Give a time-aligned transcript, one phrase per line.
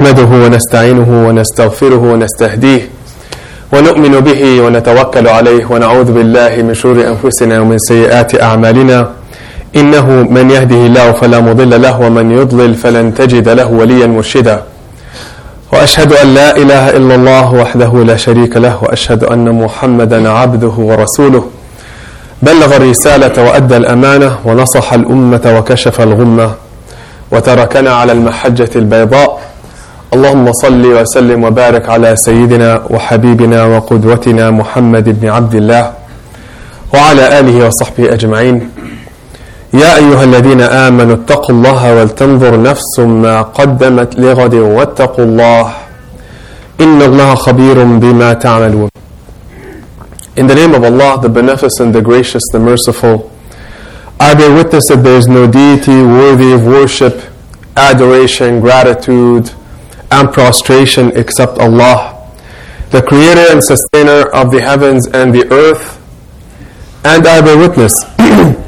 [0.00, 2.88] نحمده ونستعينه ونستغفره ونستهديه
[3.72, 9.10] ونؤمن به ونتوكل عليه ونعوذ بالله من شرور أنفسنا ومن سيئات أعمالنا.
[9.76, 10.06] إنه
[10.36, 14.62] من يهده الله فلا مضل له ومن يضلل فلن تجد له وليا مرشدا.
[15.72, 21.44] وأشهد أن لا إله إلا الله وحده لا شريك له وأشهد أن محمدا عبده ورسوله.
[22.42, 26.50] بلغ الرسالة وأدى الأمانة ونصح الأمة وكشف الغمة
[27.32, 29.55] وتركنا على المحجة البيضاء.
[30.14, 35.92] اللهم صل وسلم وبارك على سيدنا وحبيبنا وقدوتنا محمد بن عبد الله
[36.94, 38.70] وعلى آله وصحبه أجمعين.
[39.74, 45.72] يا أيها الذين آمنوا اتقوا الله ولتنظر نفس ما قدمت لغد واتقوا الله.
[46.80, 48.88] إن الله خبير بما تعملون.
[50.36, 53.30] In the name of Allah, the Beneficent, the Gracious, the Merciful,
[54.20, 57.20] I bear witness that there is no deity worthy of worship,
[57.76, 59.50] adoration, gratitude,
[60.10, 62.30] and prostration except Allah,
[62.90, 65.96] the creator and sustainer of the heavens and the earth.
[67.04, 67.92] And I bear witness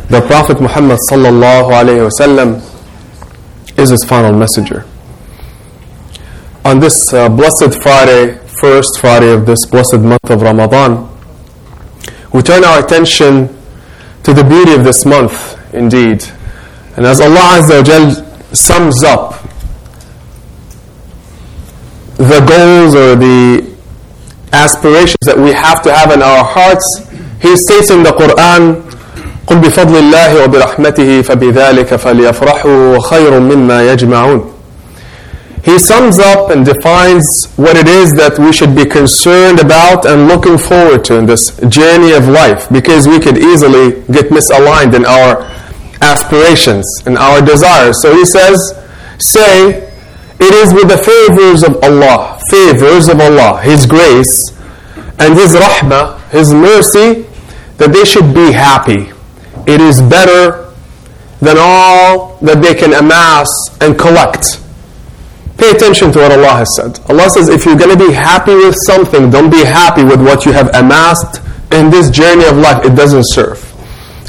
[0.08, 2.58] the Prophet Muhammad sallallahu alayhi wasallam
[3.78, 4.84] is his final messenger.
[6.64, 11.08] On this uh, blessed Friday, first Friday of this blessed month of Ramadan,
[12.32, 13.48] we turn our attention
[14.24, 16.24] to the beauty of this month indeed.
[16.96, 19.37] And as Allah Azza wa sums up
[22.17, 23.73] the goals or the
[24.51, 26.85] aspirations that we have to have in our hearts,
[27.41, 28.89] He states in the Quran,
[29.47, 34.53] قل بفضل الله وبرحمته فبذلك فليفرحوا خير مما يجمعون.
[35.63, 40.27] He sums up and defines what it is that we should be concerned about and
[40.27, 45.05] looking forward to in this journey of life because we could easily get misaligned in
[45.05, 45.49] our
[46.01, 48.01] aspirations and our desires.
[48.01, 48.59] So he says,
[49.19, 49.86] say,
[50.40, 54.50] it is with the favors of Allah, favors of Allah, His grace
[55.18, 57.26] and His rahmah, His mercy,
[57.78, 59.10] that they should be happy.
[59.66, 60.72] It is better
[61.40, 63.48] than all that they can amass
[63.80, 64.60] and collect.
[65.58, 67.00] Pay attention to what Allah has said.
[67.10, 70.46] Allah says, if you're going to be happy with something, don't be happy with what
[70.46, 72.84] you have amassed in this journey of life.
[72.84, 73.58] It doesn't serve.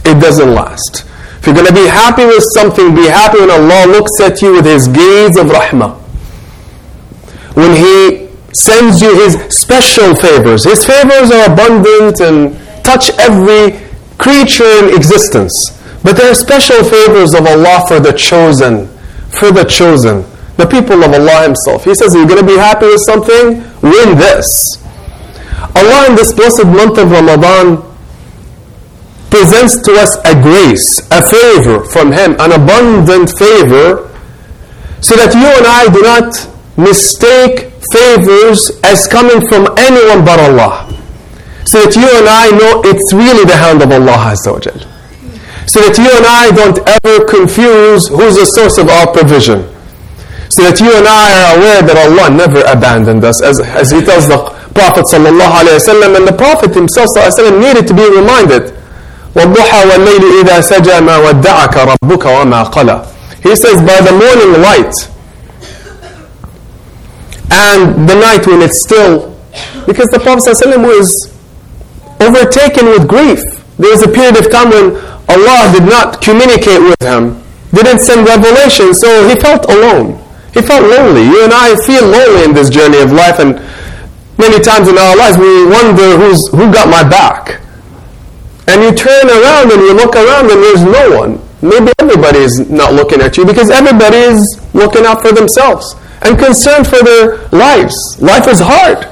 [0.05, 1.05] It doesn't last.
[1.39, 4.53] If you're going to be happy with something, be happy when Allah looks at you
[4.53, 5.95] with His gaze of rahmah.
[7.55, 10.65] When He sends you His special favors.
[10.65, 13.79] His favors are abundant and touch every
[14.17, 15.53] creature in existence.
[16.03, 18.87] But there are special favors of Allah for the chosen.
[19.31, 20.25] For the chosen
[20.59, 21.85] the people of Allah Himself.
[21.85, 23.63] He says, You're going to be happy with something?
[23.81, 24.75] Win this.
[25.73, 27.79] Allah in this blessed month of Ramadan
[29.29, 34.09] presents to us a grace, a favor from Him, an abundant favor,
[35.01, 36.33] so that you and I do not
[36.77, 40.85] mistake favors as coming from anyone but Allah.
[41.65, 44.59] So that you and I know it's really the hand of Allah Azza wa.
[45.67, 49.69] So that you and I don't ever confuse who's the source of our provision
[50.49, 54.01] so that you and I are aware that Allah never abandoned us, as, as He
[54.01, 54.37] tells the
[54.73, 58.73] Prophet sallallahu and the Prophet himself sallallahu needed to be reminded.
[59.34, 63.04] وَالضُّحَى وَاللَّيْلِ إِذَا سَجَى مَا وَدَّعَكَ رَبُّكَ وَمَا قَلَى
[63.42, 64.94] He says, by the morning light
[67.50, 69.34] and the night when it's still,
[69.86, 71.10] because the Prophet sallallahu was
[72.20, 73.40] overtaken with grief.
[73.78, 74.96] There was a period of time when
[75.28, 77.42] Allah did not communicate with him,
[77.72, 80.18] didn't send revelation, so he felt alone.
[80.54, 81.22] He felt lonely.
[81.22, 83.58] You and I feel lonely in this journey of life, and
[84.38, 87.60] many times in our lives we wonder who's who got my back.
[88.69, 91.41] And you turn around and you look around and there's no one.
[91.61, 96.37] Maybe everybody is not looking at you because everybody is looking out for themselves and
[96.37, 97.95] concerned for their lives.
[98.21, 99.09] Life is hard.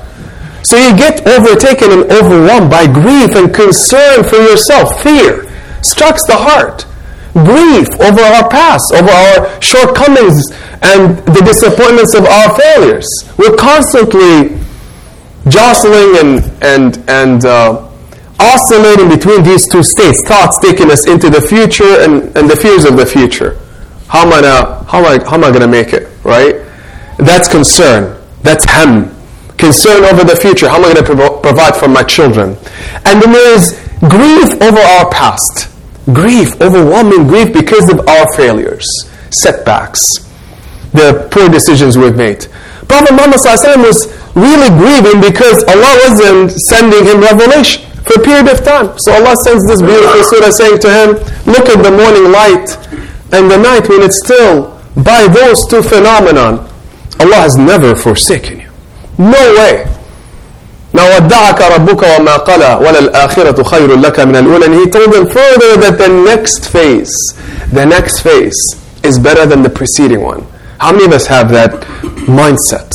[0.64, 5.02] So you get overtaken and overwhelmed by grief and concern for yourself.
[5.02, 5.50] Fear
[5.82, 6.86] strikes the heart.
[7.34, 10.52] Grief over our past, over our shortcomings
[10.84, 13.08] and the disappointments of our failures.
[13.38, 14.60] We're constantly
[15.50, 17.87] jostling and, and, and uh,
[18.40, 22.86] oscillating between these two states, thoughts taking us into the future and, and the fears
[22.86, 23.58] of the future.
[24.08, 24.42] How am I
[24.88, 26.56] how am I, how am I gonna make it, right?
[27.18, 28.22] That's concern.
[28.42, 29.14] That's ham.
[29.58, 30.70] Concern over the future.
[30.70, 32.56] How am I gonna provo- provide for my children?
[33.06, 35.70] And then there's grief over our past.
[36.14, 38.88] Grief, overwhelming grief because of our failures,
[39.30, 40.28] setbacks
[40.94, 42.48] the poor decisions we've made.
[42.88, 43.42] Prophet Muhammad
[43.84, 48.93] was really grieving because Allah wasn't sending him revelation for a period of time.
[48.99, 51.09] So Allah sends this beautiful surah saying to him,
[51.47, 52.69] look at the morning light
[53.33, 54.73] and the night when it's still.
[54.95, 56.69] By those two phenomenon,
[57.19, 58.71] Allah has never forsaken you.
[59.19, 59.87] No way.
[60.95, 65.77] Now ودعك ربك وما قلى وللآخرة خير لك من الأولى and he told them further
[65.79, 67.15] that the next phase
[67.73, 68.55] the next phase
[69.03, 70.45] is better than the preceding one.
[70.79, 71.73] How many of us have that
[72.29, 72.91] mindset?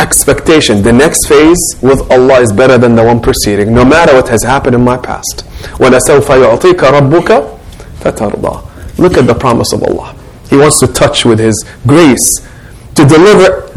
[0.00, 0.82] Expectation.
[0.82, 4.44] The next phase with Allah is better than the one preceding, no matter what has
[4.44, 5.44] happened in my past.
[5.78, 7.58] وَلَسَوْفَ يُعْطِيكَ رَبُّكَ
[8.00, 10.14] فَتَرْضَى Look at the promise of Allah.
[10.48, 12.40] He wants to touch with His grace
[12.94, 13.68] to deliver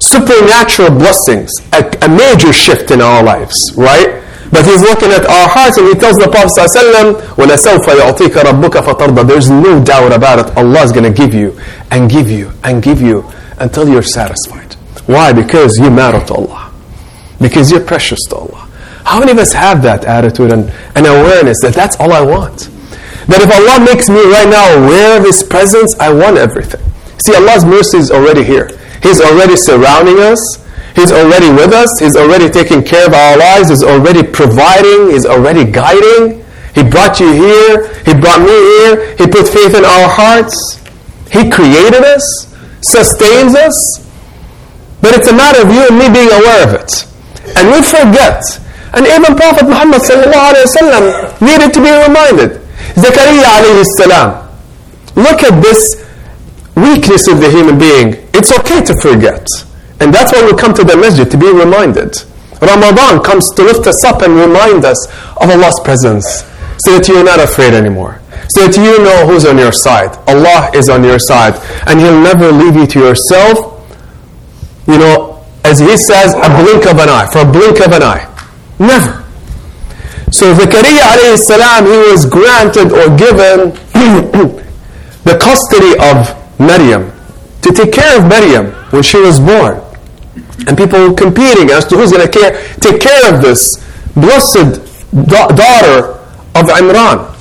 [0.00, 4.22] supernatural blessings, a, a major shift in our lives, right?
[4.50, 8.84] But he's looking at our hearts and he tells the Prophet ﷺ, وَلَسَوْفَ يَعْطِيكَ رَبُّكَ
[8.84, 10.56] فَتَرْضَى There's no doubt about it.
[10.56, 11.58] Allah is going to give you
[11.90, 13.24] and give you and give you
[13.58, 14.67] until you're satisfied.
[15.09, 15.33] Why?
[15.33, 16.71] Because you matter to Allah.
[17.41, 18.69] Because you're precious to Allah.
[19.05, 22.69] How many of us have that attitude and, and awareness that that's all I want?
[23.25, 26.85] That if Allah makes me right now aware of His presence, I want everything.
[27.17, 28.69] See, Allah's mercy is already here.
[29.01, 30.37] He's already surrounding us.
[30.93, 31.89] He's already with us.
[31.97, 33.69] He's already taking care of our lives.
[33.69, 35.09] He's already providing.
[35.09, 36.45] He's already guiding.
[36.77, 37.89] He brought you here.
[38.05, 39.17] He brought me here.
[39.17, 40.77] He put faith in our hearts.
[41.33, 42.21] He created us,
[42.81, 44.05] sustains us.
[45.01, 46.91] But it's a matter of you and me being aware of it.
[47.55, 48.43] And we forget.
[48.93, 50.01] And even Prophet Muhammad
[51.41, 52.61] needed to be reminded.
[52.95, 54.49] Zakaria.
[55.15, 56.05] Look at this
[56.75, 58.27] weakness of the human being.
[58.33, 59.47] It's okay to forget.
[59.99, 62.15] And that's why we come to the masjid, to be reminded.
[62.61, 65.07] Ramadan comes to lift us up and remind us
[65.37, 66.43] of Allah's presence
[66.79, 68.19] so that you're not afraid anymore.
[68.49, 70.17] So that you know who's on your side.
[70.27, 71.55] Allah is on your side.
[71.87, 73.78] And He'll never leave you to yourself.
[74.89, 78.03] You know, as He says, a blink of an eye, for a blink of an
[78.03, 78.25] eye.
[78.79, 79.23] Never.
[80.31, 83.71] So Zakaria alayhi salam, he was granted or given
[85.23, 87.11] the custody of Maryam
[87.61, 89.81] to take care of Maryam when she was born
[90.67, 93.77] and people competing as to who's going to care, take care of this
[94.13, 94.81] blessed
[95.11, 96.19] da- daughter
[96.55, 97.35] of Imran,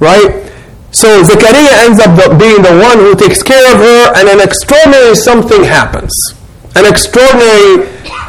[0.00, 0.50] right?
[0.90, 5.14] So Zechariah ends up being the one who takes care of her, and an extraordinary
[5.14, 6.12] something happens
[6.77, 7.85] An extraordinary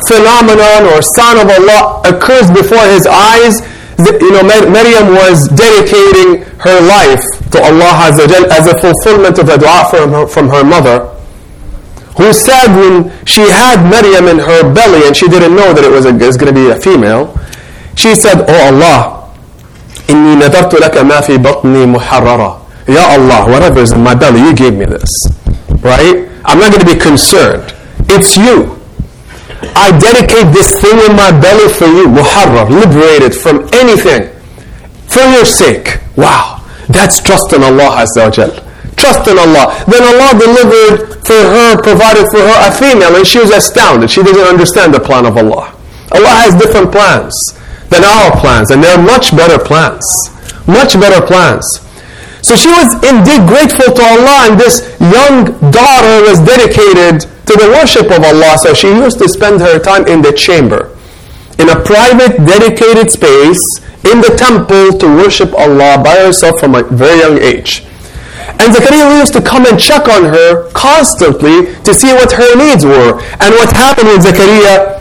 [0.06, 3.60] phenomenon or sign of Allah occurs before his eyes.
[3.98, 9.86] You know, Maryam was dedicating her life to Allah as a fulfillment of a dua
[9.88, 11.14] from her, from her mother
[12.16, 15.90] who said when she had Maryam in her belly and she didn't know that it
[15.90, 17.34] was, a, it was going to be a female,
[17.96, 19.20] she said, Oh Allah,
[20.08, 22.60] إني نذرت لك ما في بطني محررة.
[22.88, 25.10] Ya Allah, whatever is in my belly, you gave me this.
[25.80, 26.28] Right?
[26.44, 27.74] I'm not going to be concerned.
[28.11, 28.75] it's you.
[29.75, 34.29] I dedicate this thing in my belly for you, muharrar, liberated from anything,
[35.07, 35.99] for your sake.
[36.15, 38.69] Wow, that's trust in Allah Azza wa Jal
[38.99, 39.71] trust in Allah.
[39.87, 44.11] Then Allah delivered for her, provided for her a female, and she was astounded.
[44.11, 45.71] She didn't understand the plan of Allah.
[46.11, 47.33] Allah has different plans
[47.89, 50.03] than our plans, and they're much better plans.
[50.67, 51.65] Much better plans.
[52.43, 57.68] So she was indeed grateful to Allah, and this young daughter was dedicated to the
[57.68, 58.56] worship of Allah.
[58.58, 60.96] So she used to spend her time in the chamber,
[61.58, 63.62] in a private, dedicated space
[64.04, 67.84] in the temple to worship Allah by herself from a very young age.
[68.60, 72.84] And Zakaria used to come and check on her constantly to see what her needs
[72.84, 73.18] were.
[73.40, 75.00] And what happened when Zakaria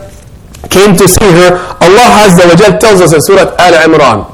[0.69, 4.29] came to see her, Allah Azza wa Jal tells us in Surah Al Imran,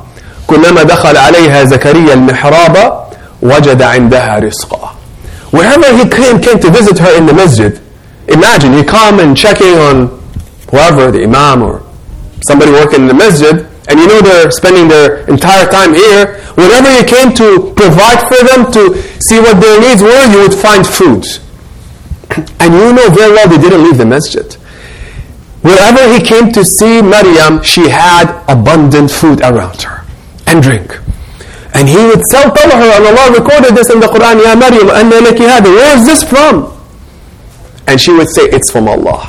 [0.48, 3.08] كلما دخل عليها زكريا المحراب
[3.42, 4.96] وجد عندها رزقا.
[5.52, 7.80] Wherever he came, came to visit her in the masjid,
[8.29, 10.09] imagine you come and checking on
[10.71, 11.83] whoever, the imam or
[12.47, 16.89] somebody working in the masjid, and you know they're spending their entire time here, whenever
[16.97, 20.87] you came to provide for them, to see what their needs were, you would find
[20.87, 21.25] food.
[22.61, 24.55] And you know very well they didn't leave the masjid.
[25.61, 30.05] Wherever he came to see Maryam, she had abundant food around her
[30.47, 30.99] and drink.
[31.75, 35.65] And he would tell her, and Allah recorded this in the Quran, Ya Maryam, hada.
[35.65, 36.74] Where is this from?
[37.87, 39.29] And she would say, it's from Allah.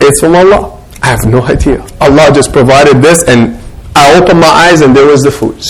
[0.00, 0.80] It's from Allah.
[1.02, 1.84] I have no idea.
[2.00, 3.60] Allah just provided this and
[3.94, 5.60] I opened my eyes and there was the food.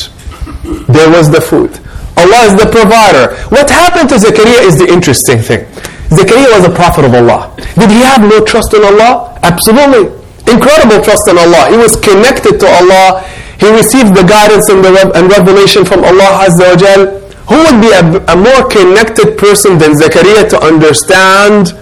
[0.87, 1.71] There was the food.
[2.17, 3.35] Allah is the provider.
[3.51, 5.67] What happened to Zechariah is the interesting thing.
[6.15, 7.51] Zechariah was a prophet of Allah.
[7.75, 9.39] Did he have no trust in Allah?
[9.43, 10.15] Absolutely.
[10.47, 11.71] Incredible trust in Allah.
[11.71, 13.27] He was connected to Allah.
[13.59, 17.21] He received the guidance and, the rev- and revelation from Allah Azza wa.
[17.51, 21.73] Who would be a, a more connected person than Zechariah to understand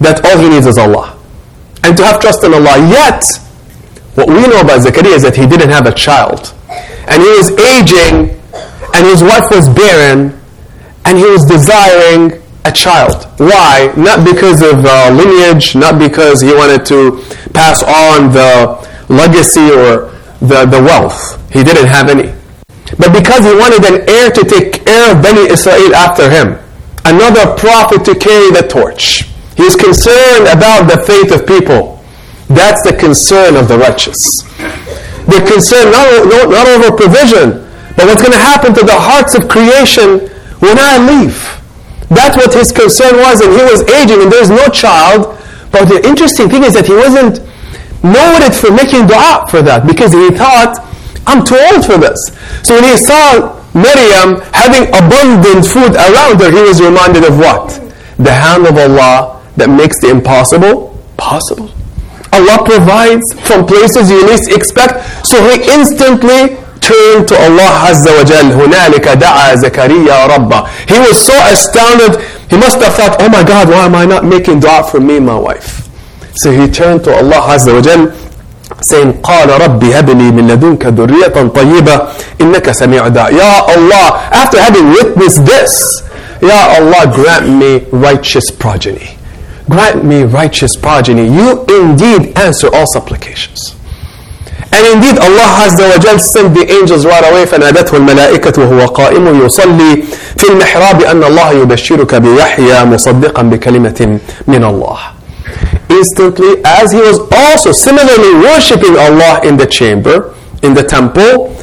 [0.00, 1.16] that all he needs is Allah?
[1.84, 2.76] And to have trust in Allah.
[2.88, 3.24] Yet,
[4.14, 6.52] what we know about Zechariah is that he didn't have a child.
[7.08, 8.36] And he was aging,
[8.94, 10.38] and his wife was barren,
[11.04, 13.24] and he was desiring a child.
[13.38, 13.92] Why?
[13.96, 17.22] Not because of uh, lineage, not because he wanted to
[17.54, 18.76] pass on the
[19.08, 21.40] legacy or the, the wealth.
[21.52, 22.32] He didn't have any.
[22.98, 26.58] But because he wanted an heir to take care of Bani Israel after him,
[27.04, 29.29] another prophet to carry the torch.
[29.60, 32.00] He is concerned about the fate of people.
[32.48, 34.16] That's the concern of the righteous.
[35.28, 39.36] They're concerned not, not, not over provision, but what's going to happen to the hearts
[39.36, 40.32] of creation
[40.64, 41.36] when I leave.
[42.08, 45.36] That's what his concern was, and he was aging, and there's no child.
[45.68, 47.44] But the interesting thing is that he wasn't
[48.00, 50.80] noted for making dua for that, because he thought,
[51.28, 52.16] I'm too old for this.
[52.64, 57.76] So when he saw Miriam having abundant food around her, he was reminded of what?
[58.16, 61.71] The hand of Allah that makes the impossible possible.
[62.33, 68.23] Allah provides from places you least expect, so he instantly turned to Allah Azza wa
[68.23, 68.51] Jal.
[68.51, 73.69] هُنَالِكَ دَعَى زَكَرِيَّا رَبَّهُ He was so astounded, he must have thought, oh my God,
[73.69, 75.87] why am I not making dua for me and my wife?
[76.43, 78.11] So he turned to Allah Azza wa Jal,
[78.81, 82.07] saying, قال رب هب لي من لدنك ذرية طيبة
[82.41, 83.31] إنك سميع الدعاء.
[83.33, 86.01] Ya Allah, after having witnessed this,
[86.41, 89.17] Ya Allah, grant me righteous progeny.
[89.69, 91.25] Grant me righteous progeny.
[91.25, 93.75] You indeed answer all supplications.
[94.71, 99.45] And indeed Allah Azza wa Jal sent the angels right away فنادته الملائكة وهو قائم
[99.45, 100.03] يصلي
[100.37, 104.97] في المحراب أن الله يبشرك بيحيى مصدقا بكلمة من الله.
[105.89, 110.33] Instantly, as he was also similarly worshipping Allah in the chamber,
[110.63, 111.55] in the temple,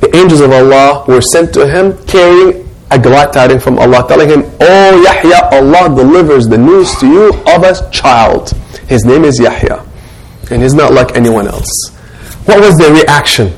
[0.00, 4.29] the angels of Allah were sent to him carrying a glad tidings from Allah, telling
[4.29, 8.51] him, Oh Yahya, Allah delivers the news to you of a child.
[8.87, 9.83] His name is Yahya,
[10.51, 11.89] and he's not like anyone else.
[12.45, 13.53] What was their reaction?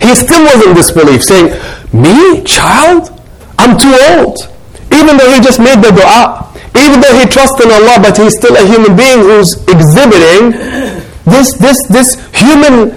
[0.00, 1.50] He still was in disbelief, saying,
[1.92, 3.10] Me, child?
[3.58, 4.38] I'm too old.
[4.92, 6.46] Even though he just made the dua,
[6.78, 10.52] even though he trusts in Allah, but he's still a human being who's exhibiting
[11.26, 12.94] this, this, this human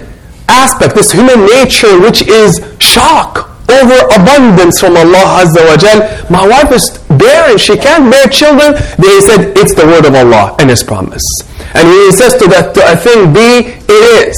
[0.48, 6.00] aspect, this human nature, which is shock over abundance from Allah Azza wa Jal.
[6.28, 8.74] My wife is barren, she can't bear children.
[8.98, 11.24] They said, it's the word of Allah and His promise.
[11.74, 14.36] And He says to that to a thing, be, it is.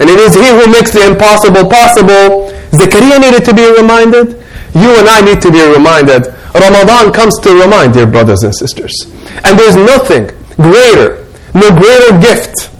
[0.00, 2.48] And it is He who makes the impossible possible.
[2.72, 4.40] Zakaria needed to be reminded.
[4.74, 6.32] You and I need to be reminded.
[6.54, 8.94] Ramadan comes to remind, dear brothers and sisters.
[9.44, 12.70] And there's nothing greater, no greater gift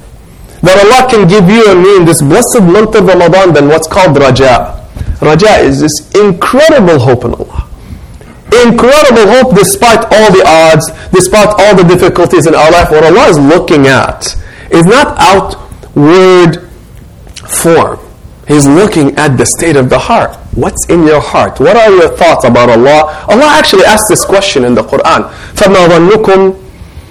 [0.62, 3.88] that Allah can give you and me in this blessed month of Ramadan than what's
[3.88, 4.79] called raja.
[5.21, 7.67] Raja is this incredible hope in Allah.
[8.63, 12.89] Incredible hope despite all the odds, despite all the difficulties in our life.
[12.91, 14.25] What Allah is looking at
[14.71, 16.61] is not outward
[17.47, 17.99] form.
[18.47, 20.35] He's looking at the state of the heart.
[20.53, 21.59] What's in your heart?
[21.59, 23.25] What are your thoughts about Allah?
[23.27, 25.29] Allah actually asked this question in the Quran.
[25.55, 26.61] فَمَا ظَنُّكُمْ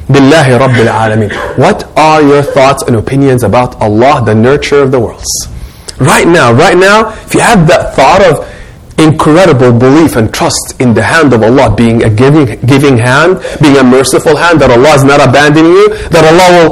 [0.09, 5.01] بِاللَّهِ رَبِّ الْعَالَمِينَ What are your thoughts and opinions about Allah, the nurturer of the
[5.01, 5.27] worlds?
[6.00, 8.48] Right now, right now, if you have that thought of
[9.00, 13.78] incredible belief and trust in the hand of Allah being a giving, giving hand, being
[13.78, 16.72] a merciful hand, that Allah is not abandoning you, that Allah will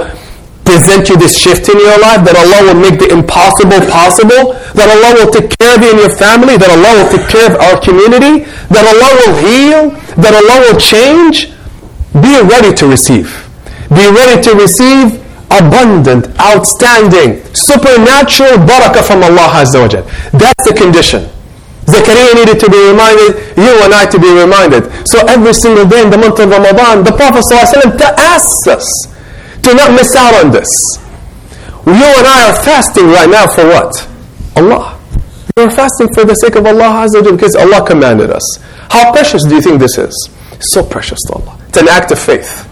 [0.68, 4.88] present you this shift in your life, that Allah will make the impossible possible, that
[4.92, 7.56] Allah will take care of you and your family, that Allah will take care of
[7.60, 9.80] our community, that Allah will heal,
[10.20, 11.52] that Allah will change,
[12.20, 13.32] be ready to receive.
[13.88, 19.88] Be ready to receive abundant, outstanding, supernatural barakah from Allah Azza wa.
[20.38, 21.30] That's the condition.
[21.88, 24.92] Zakaria needed to be reminded, you and I to be reminded.
[25.08, 28.84] So every single day in the month of Ramadan, the Prophet ﷺ asks us
[29.64, 30.68] to not miss out on this.
[31.88, 33.96] You and I are fasting right now for what?
[34.58, 35.00] Allah.
[35.56, 38.44] We're fasting for the sake of Allah Azza wa because Allah commanded us.
[38.90, 40.12] How precious do you think this is?
[40.60, 41.58] So precious to Allah.
[41.70, 42.68] It's an act of faith.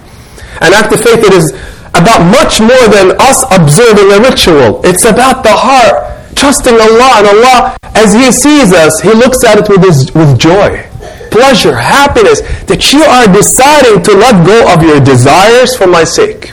[0.62, 1.54] An act of faith that is
[2.02, 4.82] about much more than us observing a ritual.
[4.84, 9.60] It's about the heart, trusting Allah, and Allah, as He sees us, He looks at
[9.60, 10.84] it with, his, with joy,
[11.32, 16.52] pleasure, happiness, that you are deciding to let go of your desires for my sake.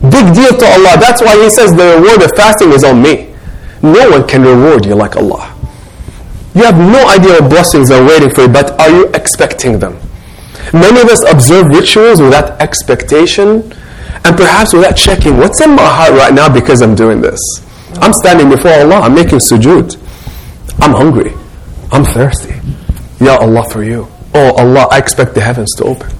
[0.00, 1.00] Big deal to Allah.
[1.00, 3.32] That's why He says the reward of fasting is on me.
[3.82, 5.50] No one can reward you like Allah.
[6.54, 9.98] You have no idea what blessings are waiting for you, but are you expecting them?
[10.72, 13.72] Many of us observe rituals without expectation
[14.24, 17.40] and perhaps without checking what's in my heart right now because I'm doing this.
[17.96, 19.96] I'm standing before Allah, I'm making sujood.
[20.80, 21.32] I'm hungry.
[21.92, 22.54] I'm thirsty.
[23.20, 24.08] Ya Allah for you.
[24.34, 26.10] Oh Allah, I expect the heavens to open.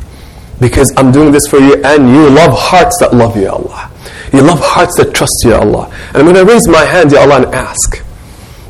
[0.61, 3.91] Because I'm doing this for you and you love hearts that love you, Allah.
[4.33, 5.91] You love hearts that trust you, Allah.
[6.09, 8.05] And I'm going to raise my hand, Ya Allah, and ask.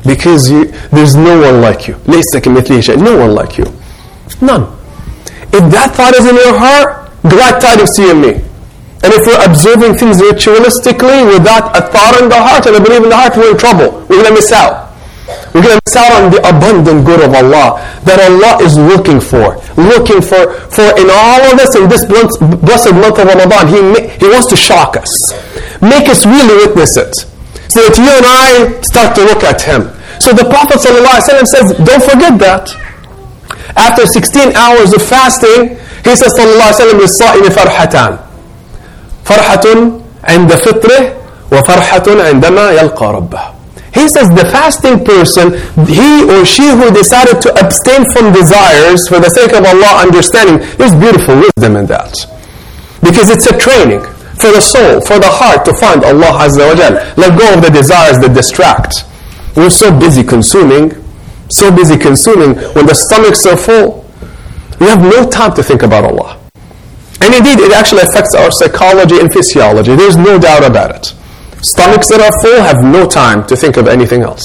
[0.05, 1.95] Because you, there's no one like you.
[2.05, 3.65] No one like you.
[4.41, 4.63] None.
[5.53, 8.44] If that thought is in your heart, glad tidings to you and me.
[9.05, 13.05] And if we're observing things ritualistically without a thought in the heart and a belief
[13.05, 14.01] in the heart, we're in trouble.
[14.09, 14.97] We're going to miss out.
[15.53, 19.21] We're going to miss out on the abundant good of Allah that Allah is looking
[19.21, 19.61] for.
[19.77, 23.77] Looking for, for in all of us in this blessed month of Ramadan, He,
[24.17, 25.13] he wants to shock us.
[25.85, 27.13] Make us really witness it.
[27.69, 29.93] So that you and I start to look at Him.
[30.17, 32.73] So the Prophet ﷺ says, don't forget that.
[33.77, 38.24] After 16 hours of fasting, he says, Sallallahu Alaihi Wasallam,
[39.24, 39.66] فرحة
[40.24, 41.12] عند فطره
[41.52, 43.40] وفرحة عندما يلقى ربه.
[43.92, 45.52] He says the fasting person,
[45.86, 50.58] he or she who decided to abstain from desires for the sake of Allah understanding,
[50.78, 52.14] there's beautiful wisdom in that.
[53.02, 54.00] Because it's a training
[54.38, 56.94] for the soul, for the heart to find Allah Azza wa Jal.
[57.16, 59.04] Let go of the desires that distract.
[59.56, 60.92] We're so busy consuming,
[61.50, 64.06] so busy consuming when the stomachs are full.
[64.78, 66.38] We have no time to think about Allah.
[67.21, 69.95] And indeed, it actually affects our psychology and physiology.
[69.95, 71.13] There's no doubt about it.
[71.63, 74.43] Stomachs that are full have no time to think of anything else.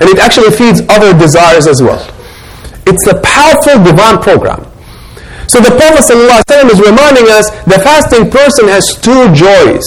[0.00, 2.02] And it actually feeds other desires as well.
[2.86, 4.66] It's a powerful divine program.
[5.46, 9.86] So the Prophet ﷺ is reminding us the fasting person has two joys.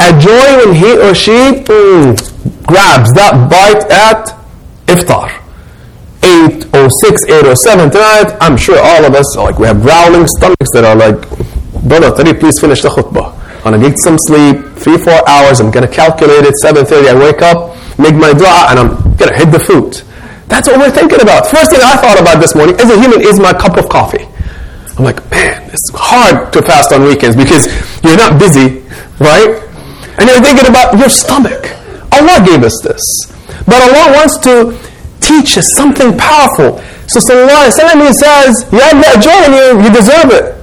[0.00, 2.16] A joy when he or she mm,
[2.66, 4.34] grabs that bite at
[4.86, 5.43] iftar.
[6.24, 9.82] 8 or 6, 8 or 7 tonight, I'm sure all of us, like we have
[9.82, 11.20] growling stomachs that are like,
[11.84, 13.36] brother, please finish the khutbah.
[13.64, 15.60] I'm gonna get some sleep, three, four hours.
[15.60, 16.54] I'm gonna calculate it.
[16.60, 20.02] 7:30, I wake up, make my dua, and I'm gonna hit the food.
[20.48, 21.48] That's what we're thinking about.
[21.48, 24.28] First thing I thought about this morning as a human is my cup of coffee.
[24.98, 27.66] I'm like, man, it's hard to fast on weekends because
[28.04, 28.84] you're not busy,
[29.18, 29.60] right?
[30.18, 31.64] And you're thinking about your stomach.
[32.12, 33.02] Allah gave us this.
[33.64, 34.76] But Allah wants to
[35.20, 36.78] teach us something powerful.
[37.06, 40.54] So Sallallahu Alaihi Wasallam says, you have that joy in you, you deserve it.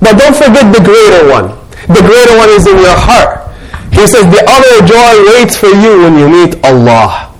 [0.00, 1.52] But don't forget the greater one.
[1.92, 3.46] The greater one is in your heart.
[3.92, 7.34] He says, the other joy waits for you when you meet Allah.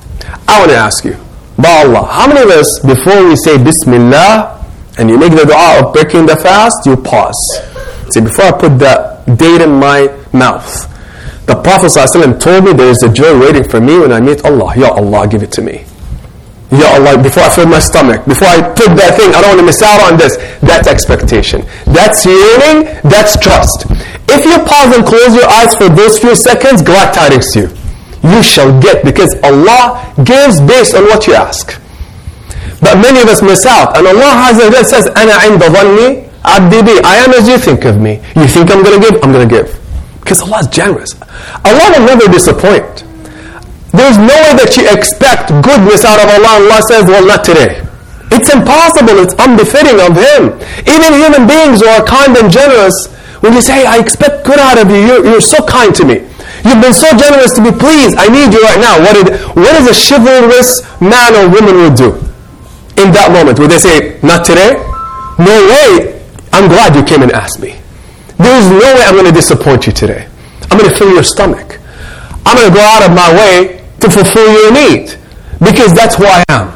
[0.49, 1.17] I want to ask you,
[1.57, 4.59] by Allah, how many of us, before we say Bismillah,
[4.99, 7.39] and you make the dua of breaking the fast, you pause.
[8.11, 10.89] Say, before I put the date in my mouth,
[11.47, 14.45] the Prophet ﷺ told me there is a joy waiting for me when I meet
[14.45, 14.77] Allah.
[14.77, 15.85] Ya Allah, give it to me.
[16.72, 19.62] Ya Allah, before I fill my stomach, before I put that thing, I don't want
[19.62, 20.36] to miss out on this.
[20.66, 21.62] That's expectation.
[21.86, 23.86] That's yearning, that's trust.
[24.28, 27.70] If you pause and close your eyes for those few seconds, glad tidings to you.
[28.26, 31.80] You shall get because Allah gives based on what you ask.
[32.82, 33.96] But many of us miss out.
[33.98, 38.02] And Allah Azza wa says, أَنَا عِنْدَ ظَنِّي عَبْدِي I am as you think of
[38.02, 38.22] me.
[38.36, 39.24] You think I'm going to give?
[39.24, 39.80] I'm going to give.
[40.20, 41.14] Because Allah is generous.
[41.64, 43.04] Allah will never disappoint.
[43.91, 46.63] There's no way that you expect goodness out of Allah.
[46.63, 47.83] Allah says, well, not today.
[48.31, 49.19] It's impossible.
[49.19, 50.55] It's unbefitting of Him.
[50.87, 52.95] Even human beings who are kind and generous,
[53.43, 56.23] when you say, I expect good out of you, you're, you're so kind to me.
[56.63, 57.75] You've been so generous to me.
[57.75, 59.03] Please, I need you right now.
[59.03, 62.15] What, did, what is a chivalrous man or woman would do
[63.01, 63.59] in that moment?
[63.59, 64.79] Would they say, not today?
[65.41, 66.21] No way.
[66.53, 67.81] I'm glad you came and asked me.
[68.39, 70.29] There's no way I'm going to disappoint you today.
[70.71, 71.81] I'm going to fill your stomach.
[72.47, 75.18] I'm going to go out of my way to fulfill your need
[75.60, 76.74] because that's who I am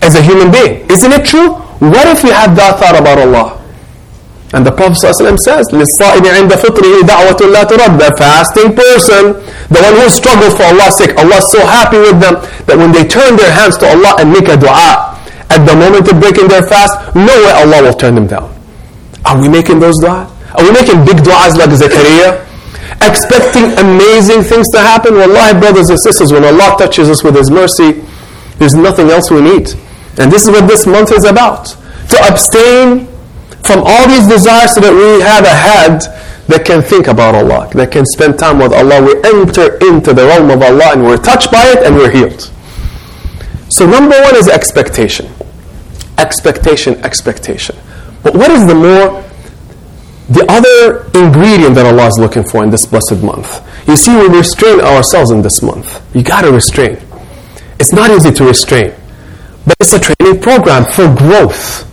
[0.00, 0.88] as a human being.
[0.90, 1.54] Isn't it true?
[1.82, 3.58] What if you had that thought about Allah?
[4.54, 9.32] And the Prophet ﷺ says, لِلصَّائِمِ عِنْدَ فِطْرِهِ دَعْوَةٌ لَا تُرَدَّ The fasting person,
[9.72, 12.36] the one who struggles for Allah's sake, Allah's so happy with them
[12.68, 15.16] that when they turn their hands to Allah and make a dua,
[15.48, 18.52] at the moment of breaking their fast, no way Allah will turn them down.
[19.24, 20.28] Are we making those du'as?
[20.54, 22.44] Are we making big du'as like Zakaria?
[23.01, 25.15] Expecting amazing things to happen?
[25.15, 28.03] Wallahi, brothers and sisters, when Allah touches us with His mercy,
[28.57, 29.69] there's nothing else we need.
[30.17, 31.65] And this is what this month is about.
[32.09, 33.05] To abstain
[33.63, 36.01] from all these desires so that we have a head
[36.47, 39.03] that can think about Allah, that can spend time with Allah.
[39.03, 42.51] We enter into the realm of Allah and we're touched by it and we're healed.
[43.69, 45.29] So number one is expectation.
[46.17, 47.75] Expectation, expectation.
[48.23, 49.23] But what is the more,
[50.29, 53.63] the other ingredient that Allah is looking for in this blessed month?
[53.87, 56.03] You see, we restrain ourselves in this month.
[56.15, 56.97] You gotta restrain.
[57.79, 58.93] It's not easy to restrain,
[59.65, 61.85] but it's a training program for growth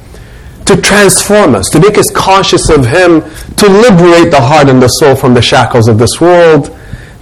[0.66, 3.20] to transform us, to make us conscious of Him,
[3.56, 6.66] to liberate the heart and the soul from the shackles of this world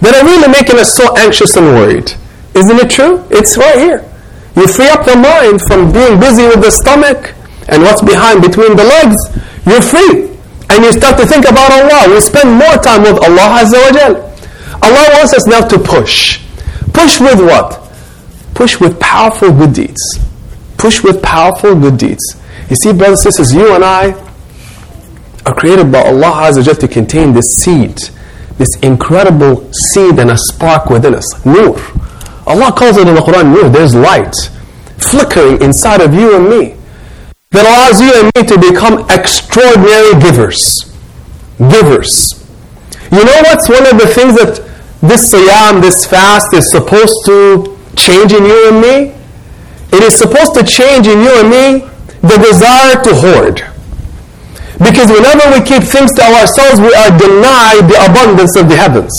[0.01, 2.11] that are really making us so anxious and worried.
[2.55, 3.25] Isn't it true?
[3.29, 4.09] It's right here.
[4.55, 7.33] You free up the mind from being busy with the stomach
[7.67, 9.17] and what's behind between the legs.
[9.65, 10.32] You're free.
[10.69, 12.13] And you start to think about Allah.
[12.13, 14.15] We spend more time with Allah Azza wa Jal.
[14.81, 16.41] Allah wants us now to push.
[16.93, 17.79] Push with what?
[18.53, 20.01] Push with powerful good deeds.
[20.77, 22.23] Push with powerful good deeds.
[22.69, 24.11] You see, brothers and sisters, you and I,
[25.45, 27.97] are created by Allah Azza to contain this seed,
[28.57, 31.77] this incredible seed and a spark within us, nur.
[32.47, 34.33] Allah calls it in the Quran nur, there's light
[34.97, 36.75] flickering inside of you and me
[37.53, 40.89] that allows you and me to become extraordinary givers.
[41.61, 42.41] Givers.
[43.13, 44.57] You know what's one of the things that
[45.05, 49.13] this siyam, this fast is supposed to change in you and me?
[49.93, 51.85] It is supposed to change in you and me
[52.25, 53.61] the desire to hoard.
[54.81, 59.13] Because whenever we keep things to ourselves, we are denied the abundance of the heavens.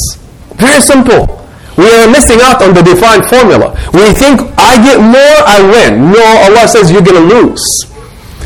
[0.58, 1.46] Very simple.
[1.78, 3.78] We are missing out on the defined formula.
[3.94, 6.10] We think, I get more, I win.
[6.10, 7.62] No, Allah says you're going to lose.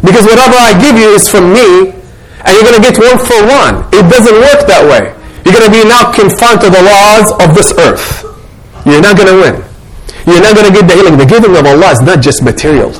[0.02, 1.94] Because whatever I give you is from me,
[2.44, 3.82] and you're going to get one for one.
[3.90, 5.10] It doesn't work that way.
[5.42, 8.22] You're going to be now confined to the laws of this earth.
[8.86, 9.56] You're not going to win.
[10.28, 11.18] You're not going to get the healing.
[11.18, 12.94] The giving of Allah is not just material.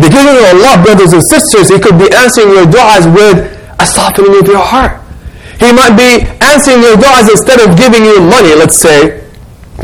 [0.00, 3.44] The giving of Allah, brothers and sisters, He could be answering your du'as with
[3.78, 4.98] a softening of your heart.
[5.60, 9.22] He might be answering your du'as instead of giving you money, let's say,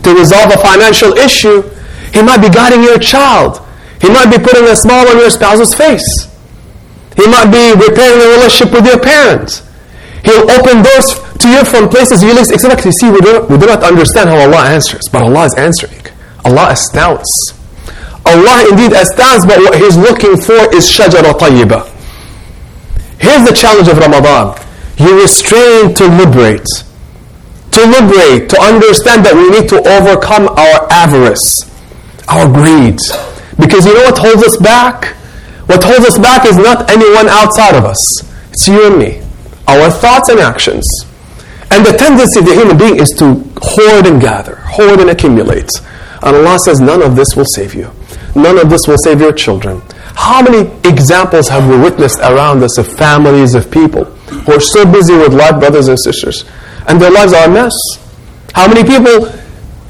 [0.02, 1.62] to resolve a financial issue.
[2.12, 3.60] He might be guiding your child.
[4.00, 6.28] He might be putting a smile on your spouse's face.
[7.18, 9.66] He might be repairing the relationship with your parents.
[10.22, 12.84] He'll open doors to you from places you least expect.
[12.84, 15.98] You see, we do, we do not understand how Allah answers, but Allah is answering.
[16.44, 17.26] Allah astounds.
[18.24, 21.90] Allah indeed astounds, but what He's looking for is shajara tayyiba.
[23.18, 24.54] Here's the challenge of Ramadan.
[24.98, 26.66] You restrain to liberate.
[27.72, 31.66] To liberate, to understand that we need to overcome our avarice,
[32.28, 32.98] our greed.
[33.58, 35.17] Because you know what holds us back?
[35.68, 38.00] What holds us back is not anyone outside of us.
[38.50, 39.20] It's you and me.
[39.68, 40.88] Our thoughts and actions.
[41.70, 45.68] And the tendency of the human being is to hoard and gather, hoard and accumulate.
[46.22, 47.90] And Allah says, none of this will save you.
[48.34, 49.82] None of this will save your children.
[50.16, 54.90] How many examples have we witnessed around us of families, of people who are so
[54.90, 56.44] busy with life, brothers and sisters,
[56.88, 57.76] and their lives are a mess?
[58.54, 59.28] How many people,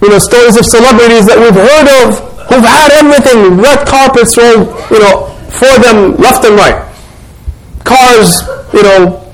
[0.03, 2.19] you know, stories of celebrities that we've heard of
[2.51, 6.85] who've had everything, red carpets rolled, you know, for them left and right.
[7.85, 9.25] Cars, you know,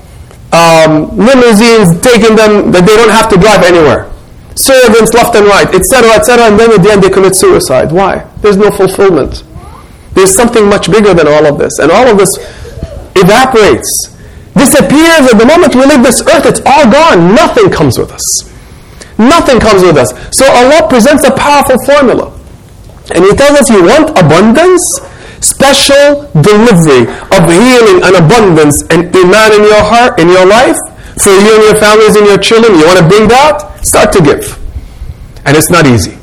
[0.55, 4.11] um, limousines taking them that they don't have to drive anywhere.
[4.55, 7.91] Servants left and right, etc., etc., and then at the end they commit suicide.
[7.91, 8.23] Why?
[8.39, 9.43] There's no fulfillment.
[10.15, 12.31] There's something much bigger than all of this, and all of this
[13.19, 14.15] evaporates,
[14.55, 16.47] disappears at the moment we leave this earth.
[16.47, 17.35] It's all gone.
[17.35, 18.23] Nothing comes with us.
[19.19, 20.07] Nothing comes with us.
[20.31, 22.31] So Allah presents a powerful formula,
[23.11, 24.83] and He tells us, "You want abundance."
[25.45, 30.77] Special delivery of healing and abundance and iman in your heart, in your life,
[31.21, 34.21] for you and your families and your children, you want to bring that, start to
[34.21, 34.57] give.
[35.45, 36.17] And it's not easy.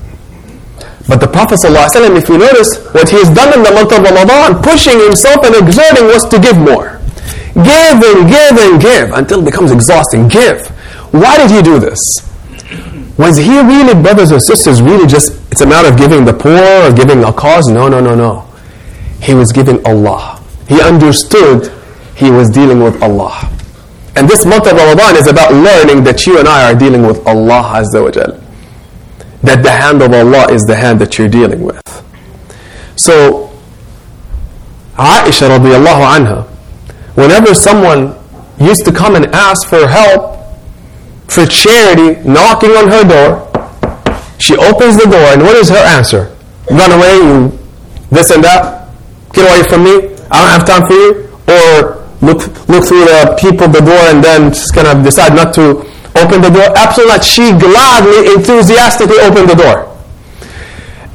[1.08, 4.02] But the Prophet ﷺ, if you notice, what he has done in the month of
[4.02, 7.00] Ramadan, pushing himself and exerting was to give more.
[7.54, 10.28] Give and give and give until it becomes exhausting.
[10.28, 10.66] Give.
[11.10, 11.98] Why did he do this?
[13.18, 16.56] Was he really, brothers and sisters, really just, it's a matter of giving the poor
[16.56, 17.68] or giving a cause?
[17.68, 18.51] No, no, no, no
[19.22, 20.42] he was giving Allah.
[20.68, 21.72] He understood
[22.16, 23.48] he was dealing with Allah.
[24.16, 27.24] And this month of Ramadan is about learning that you and I are dealing with
[27.26, 28.40] Allah Azza wa Jal.
[29.42, 31.80] That the hand of Allah is the hand that you're dealing with.
[32.96, 33.48] So,
[34.96, 36.46] Aisha radiallahu anha,
[37.14, 38.14] whenever someone
[38.60, 40.38] used to come and ask for help,
[41.28, 43.48] for charity, knocking on her door,
[44.38, 46.36] she opens the door, and what is her answer?
[46.70, 47.58] Run away, you
[48.10, 48.81] this and that?
[49.32, 50.12] Get away from me.
[50.30, 51.28] I don't have time for you.
[51.48, 55.52] Or look, look through the people, the door, and then just kind of decide not
[55.54, 55.84] to
[56.16, 56.68] open the door.
[56.76, 57.24] Absolutely not.
[57.24, 59.88] She gladly, enthusiastically opened the door.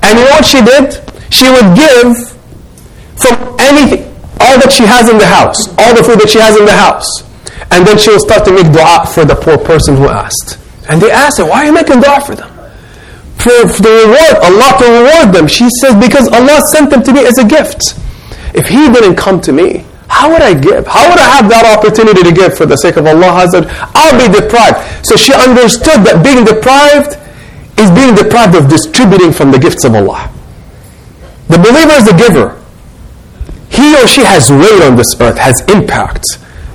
[0.03, 1.01] And you know what she did?
[1.33, 2.33] She would give
[3.17, 4.05] from anything,
[4.39, 6.75] all that she has in the house, all the food that she has in the
[6.77, 7.09] house.
[7.71, 10.57] And then she will start to make dua for the poor person who asked.
[10.89, 12.47] And they asked her, why are you making dua for them?
[13.41, 15.47] For, for the reward, Allah to reward them.
[15.47, 17.97] She says, because Allah sent them to me as a gift.
[18.57, 20.87] If he didn't come to me, how would I give?
[20.87, 23.69] How would I have that opportunity to give for the sake of Allah Azza?
[23.93, 25.05] I'll be deprived.
[25.05, 27.21] So she understood that being deprived
[27.77, 30.33] is being deprived of distributing from the gifts of Allah.
[31.53, 32.57] The believer is the giver.
[33.69, 36.25] He or she has weight on this earth, has impact.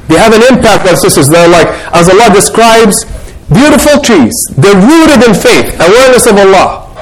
[0.07, 1.29] They have an impact, brothers sisters.
[1.29, 3.03] They're like, as Allah describes,
[3.51, 4.33] beautiful trees.
[4.55, 6.95] They're rooted in faith, awareness of Allah.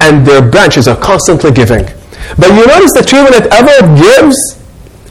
[0.00, 1.84] And their branches are constantly giving.
[2.36, 4.36] But you notice the tree, when it ever gives,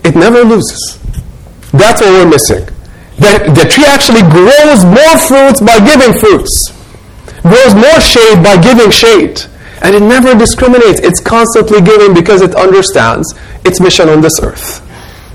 [0.03, 0.99] it never loses.
[1.71, 2.65] That's what we're missing.
[3.17, 6.73] The, the tree actually grows more fruits by giving fruits,
[7.41, 9.41] grows more shade by giving shade.
[9.81, 10.99] And it never discriminates.
[11.01, 13.33] It's constantly giving because it understands
[13.65, 14.81] its mission on this earth.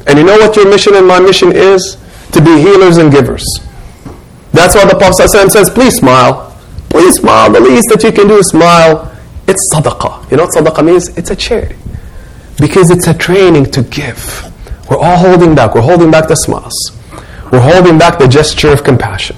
[0.06, 1.98] And you know what your mission and my mission is?
[2.32, 3.44] to be healers and givers.
[4.52, 6.56] That's why the Prophet says, please smile.
[6.88, 7.52] Please smile.
[7.52, 9.14] The least that you can do is smile.
[9.48, 10.30] It's sadaqah.
[10.30, 11.08] You know what sadaqah means?
[11.16, 11.76] It's a charity.
[12.60, 14.44] Because it's a training to give.
[14.90, 15.74] We're all holding back.
[15.74, 16.74] We're holding back the smiles.
[17.50, 19.36] We're holding back the gesture of compassion.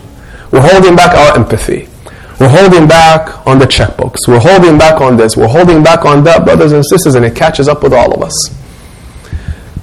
[0.51, 1.89] We're holding back our empathy.
[2.41, 4.27] We're holding back on the checkbooks.
[4.27, 5.37] We're holding back on this.
[5.37, 8.23] We're holding back on that, brothers and sisters, and it catches up with all of
[8.23, 8.35] us.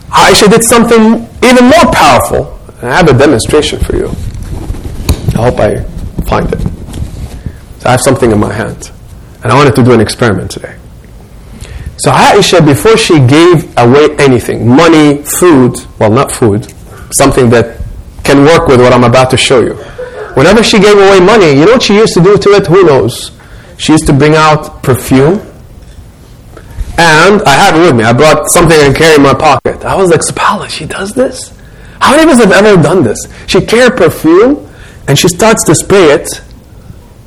[0.10, 2.60] Aisha did something even more powerful.
[2.82, 4.08] I have a demonstration for you.
[5.38, 5.84] I hope I
[6.24, 6.60] find it.
[7.80, 8.92] So I have something in my hand.
[9.48, 10.76] And I wanted to do an experiment today.
[12.00, 16.68] So Aisha, before she gave away anything, money, food, well, not food,
[17.14, 17.80] something that
[18.26, 19.76] can work with what I'm about to show you.
[20.36, 22.68] Whenever she gave away money, you know what she used to do to it?
[22.68, 23.32] Who knows?
[23.78, 25.40] She used to bring out perfume.
[26.98, 28.04] And I had it with me.
[28.04, 29.86] I brought something and carried in my pocket.
[29.86, 31.58] I was like, subhanAllah, she does this?
[32.02, 33.18] How many of us have ever done this?
[33.48, 34.70] She carried perfume
[35.08, 36.28] and she starts to spray it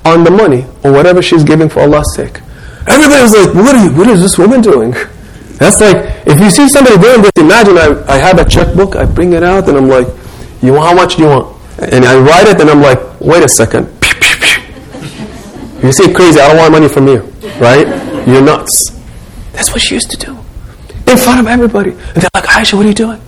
[0.05, 2.41] on the money or whatever she's giving for Allah's sake.
[2.87, 4.93] Everybody's like, what, are you, what is this woman doing?
[5.61, 9.05] That's like, if you see somebody doing this, imagine I, I have a checkbook, I
[9.05, 10.07] bring it out, and I'm like,
[10.63, 11.57] you want, how much do you want?
[11.81, 13.87] And I write it, and I'm like, wait a second.
[15.83, 17.21] You say crazy, I don't want money from you,
[17.61, 17.87] right?
[18.27, 18.91] You're nuts.
[19.53, 20.33] That's what she used to do.
[21.11, 21.91] In front of everybody.
[21.91, 23.21] And they're like, Aisha, what are you doing?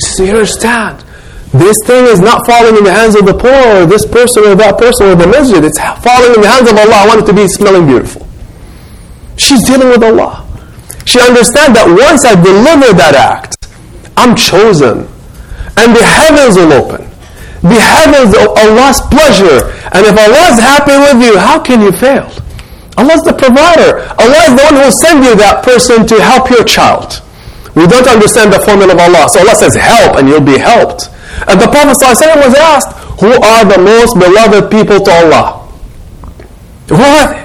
[0.00, 1.04] She says, you understand.
[1.52, 4.54] This thing is not falling in the hands of the poor, or this person, or
[4.54, 5.64] that person, or the masjid.
[5.64, 7.04] It's falling in the hands of Allah.
[7.04, 8.28] I want it to be smelling beautiful.
[9.36, 10.44] She's dealing with Allah.
[11.08, 13.56] She understands that once I deliver that act,
[14.12, 15.08] I'm chosen.
[15.80, 17.08] And the heavens will open.
[17.64, 19.72] The heavens of Allah's pleasure.
[19.96, 22.28] And if Allah is happy with you, how can you fail?
[23.00, 24.04] Allah is the provider.
[24.20, 27.22] Allah is the one who will send you that person to help your child.
[27.72, 29.30] We don't understand the formula of Allah.
[29.30, 31.08] So Allah says, help, and you'll be helped.
[31.46, 35.68] And the Prophet ﷺ was asked, who are the most beloved people to Allah?
[36.88, 37.44] Who are they?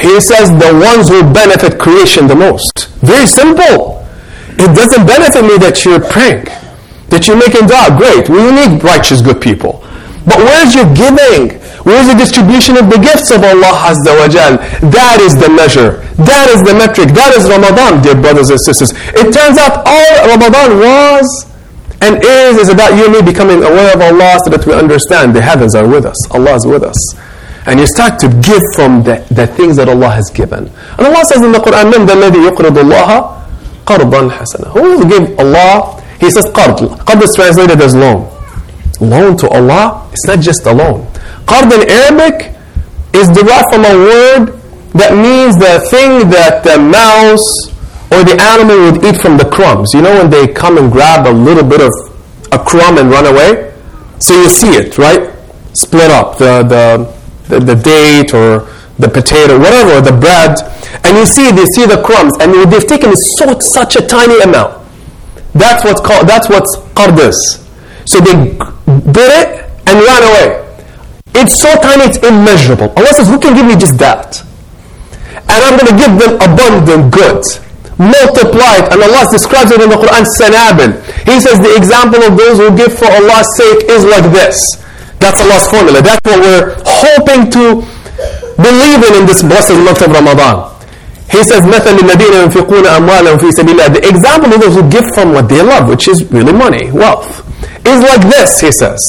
[0.00, 2.88] He says the ones who benefit creation the most.
[3.02, 4.06] Very simple.
[4.54, 6.46] It doesn't benefit me that you're praying,
[7.10, 7.98] that you're making dua.
[7.98, 8.28] Great.
[8.30, 9.82] We need righteous, good people.
[10.22, 11.58] But where's your giving?
[11.82, 14.60] Where's the distribution of the gifts of Allah Azza wa Jal?
[14.92, 16.04] That is the measure.
[16.20, 17.16] That is the metric.
[17.16, 18.92] That is Ramadan, dear brothers and sisters.
[19.16, 21.47] It turns out all Ramadan was
[22.01, 25.35] and is is about you and me becoming aware of Allah so that we understand
[25.35, 26.17] the heavens are with us.
[26.31, 26.97] Allah is with us
[27.65, 30.67] and you start to give from the, the things that Allah has given.
[30.97, 33.09] And Allah says in the Quran, من ذا الذي يقرض الله
[33.85, 34.71] قرضا حسنا.
[34.73, 36.01] Who will give Allah?
[36.19, 36.77] He says qard.
[37.05, 38.29] Qard is translated as loan.
[38.99, 41.05] Loan to Allah, it's not just a loan.
[41.45, 42.55] Qard in Arabic
[43.13, 44.59] is derived from a word
[44.93, 47.47] that means the thing that the mouse
[48.10, 49.92] or the animal would eat from the crumbs.
[49.94, 51.92] You know when they come and grab a little bit of
[52.52, 53.74] a crumb and run away?
[54.18, 55.30] So you see it, right?
[55.74, 56.38] Split up.
[56.38, 58.68] The, the, the, the date or
[58.98, 60.58] the potato, whatever, the bread,
[61.04, 64.74] and you see they see the crumbs, and they've taken so such a tiny amount.
[65.54, 66.28] That's what's called.
[66.28, 67.38] That's what's qardis.
[68.06, 68.34] So they
[69.12, 70.64] did it and ran away.
[71.34, 72.92] It's so tiny, it's immeasurable.
[72.96, 74.42] Allah says, "Who can give me just that?"
[75.48, 77.60] And I'm going to give them abundant goods
[77.97, 78.85] Multiply it.
[78.93, 80.97] And Allah describes it in the Quran, sanabil.
[81.29, 84.81] He says the example of those who give for Allah's sake is like this.
[85.19, 86.01] That's Allah's formula.
[86.01, 87.85] That's what we're hoping to
[88.57, 90.73] believe in in this blessed month of Ramadan.
[91.31, 93.93] He says, مثل الذين ينفقون أموالهم في سبيل الله.
[93.93, 97.41] The example of those who give from what they love, which is really money, wealth,
[97.87, 98.99] is like this, he says.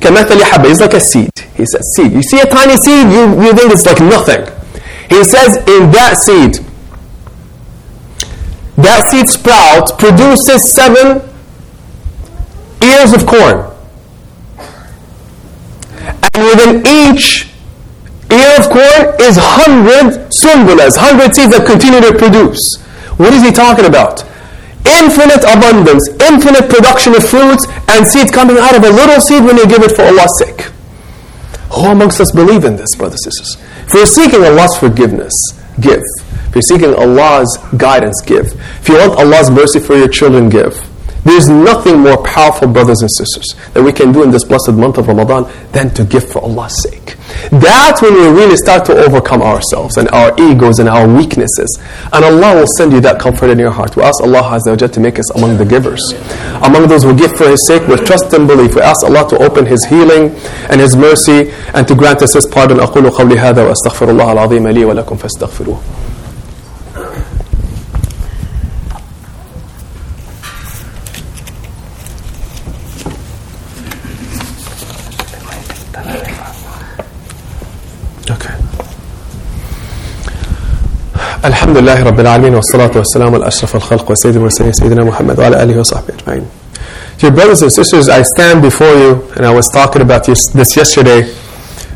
[0.00, 0.70] كمثل حبة.
[0.70, 1.30] It's like a seed.
[1.56, 2.12] He says, seed.
[2.12, 4.44] You see a tiny seed, you, you think it's like nothing.
[5.08, 6.64] He says, in that seed,
[8.83, 11.21] that seed sprout produces seven
[12.81, 13.67] ears of corn.
[16.33, 17.51] And within each
[18.31, 22.79] ear of corn is 100 sunbulas, 100 seeds that continue to produce.
[23.17, 24.23] What is he talking about?
[24.87, 29.57] Infinite abundance, infinite production of fruits and seeds coming out of a little seed when
[29.57, 30.71] you give it for Allah's sake.
[31.75, 33.61] Who amongst us believe in this, brothers and sisters?
[33.87, 35.33] If you're seeking Allah's forgiveness,
[35.79, 36.01] give.
[36.50, 38.46] If you're seeking Allah's guidance, give.
[38.80, 40.74] If you want Allah's mercy for your children, give.
[41.26, 44.96] There's nothing more powerful, brothers and sisters, that we can do in this blessed month
[44.96, 47.16] of Ramadan than to give for Allah's sake.
[47.50, 51.82] That's when we really start to overcome ourselves and our egos and our weaknesses.
[52.12, 53.96] And Allah will send you that comfort in your heart.
[53.96, 56.00] We ask Allah Azza wa to make us among the givers.
[56.62, 58.76] Among those who give for His sake with trust and belief.
[58.76, 60.30] We ask Allah to open His healing
[60.70, 62.78] and His mercy and to grant us His pardon.
[62.78, 65.78] أقول قولي هذا وأستغفر الله العظيم لي ولكم فاستغفروه.
[81.44, 85.80] الحمد لله رب العالمين والصلاة والسلام على أشرف الخلق وسيد المرسلين سيدنا محمد وعلى آله
[85.80, 86.46] وصحبه أجمعين.
[87.18, 91.34] Dear brothers and sisters, I stand before you, and I was talking about this yesterday,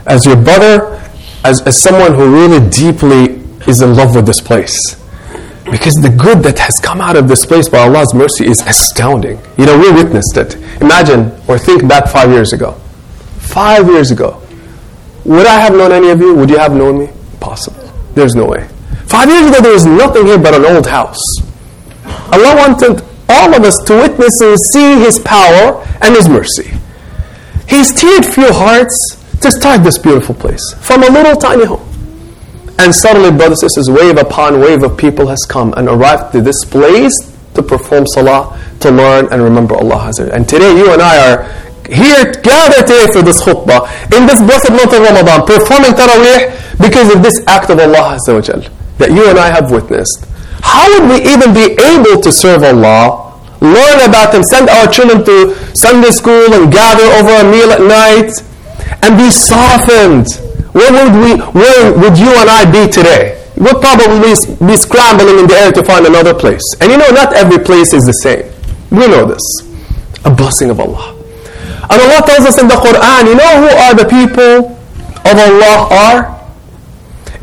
[0.06, 1.00] as your brother,
[1.44, 4.78] as, as someone who really deeply is in love with this place.
[5.70, 9.38] Because the good that has come out of this place by Allah's mercy is astounding.
[9.58, 10.56] You know, we witnessed it.
[10.80, 12.72] Imagine or think back five years ago.
[13.38, 14.42] Five years ago.
[15.26, 16.34] Would I have known any of you?
[16.34, 17.10] Would you have known me?
[17.40, 17.92] Possible.
[18.14, 18.66] There's no way.
[19.15, 21.23] Five years ago, there was nothing here but an old house.
[22.33, 26.75] Allah wanted all of us to witness and see His power and His mercy.
[27.65, 28.91] He steered few hearts
[29.39, 31.87] to start this beautiful place from a little tiny home.
[32.77, 36.41] And suddenly, brothers and sisters, wave upon wave of people has come and arrived to
[36.41, 37.15] this place
[37.53, 40.11] to perform salah, to learn and remember Allah.
[40.33, 41.43] And today, you and I are
[41.87, 46.51] here gathered today for this khutbah in this blessed month of Ramadan, performing tarawih
[46.81, 48.19] because of this act of Allah
[48.97, 50.25] that you and I have witnessed.
[50.61, 55.23] How would we even be able to serve Allah, learn about Him, send our children
[55.25, 58.31] to Sunday school and gather over a meal at night,
[59.03, 60.27] and be softened?
[60.73, 63.41] Where would we, where would you and I be today?
[63.55, 66.63] We'll probably be scrambling in the air to find another place.
[66.81, 68.43] And you know, not every place is the same.
[68.91, 69.43] We know this.
[70.25, 71.15] A blessing of Allah.
[71.89, 74.75] And Allah tells us in the Quran, you know who are the people
[75.23, 76.34] of Allah are?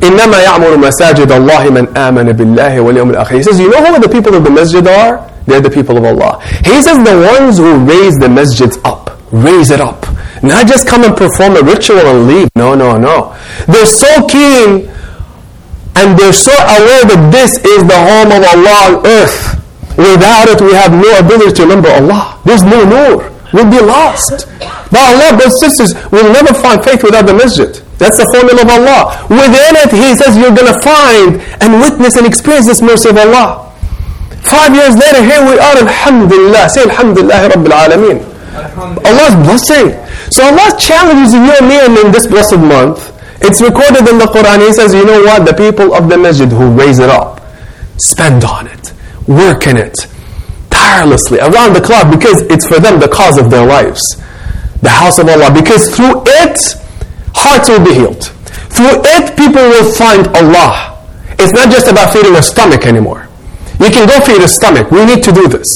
[0.02, 3.36] إنما يعمر مساجد الله من آمن بالله واليوم الآخر.
[3.36, 5.28] He says, you know who the people of the masjid are?
[5.46, 6.40] They're the people of Allah.
[6.64, 9.18] He says the ones who raise the masjids up.
[9.32, 10.06] Raise it up.
[10.42, 12.48] Not just come and perform a ritual and leave.
[12.54, 13.34] No, no, no.
[13.66, 14.88] They're so keen
[15.96, 19.58] and they're so aware that this is the home of Allah on earth.
[19.98, 22.38] Without it, we have no ability to remember Allah.
[22.44, 23.32] There's no nur.
[23.52, 24.46] We'll be lost.
[24.92, 27.74] But Allah, brothers and sisters, will never find faith without the masjid.
[28.03, 29.15] That's the formula of Allah.
[29.31, 33.17] Within it, He says you're going to find and witness and experience this mercy of
[33.17, 33.71] Allah.
[34.43, 36.67] Five years later, here we are, Alhamdulillah.
[36.67, 38.19] Say Alhamdulillah Rabbil Alameen.
[39.07, 39.95] Allah's blessing.
[40.29, 43.09] So Allah challenges you and me in this blessed month.
[43.41, 44.67] It's recorded in the Quran.
[44.67, 45.45] He says, you know what?
[45.45, 47.41] The people of the masjid who raise it up,
[47.97, 48.93] spend on it,
[49.27, 49.95] work in it,
[50.69, 54.01] tirelessly, around the clock, because it's for them the cause of their lives.
[54.81, 55.51] The house of Allah.
[55.53, 56.59] Because through it,
[57.35, 58.23] hearts will be healed.
[58.73, 60.97] Through it, people will find Allah.
[61.37, 63.27] It's not just about feeding a stomach anymore.
[63.79, 64.91] You can go feed a stomach.
[64.91, 65.69] We need to do this.